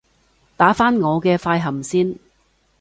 [0.57, 2.15] 打返我嘅快含先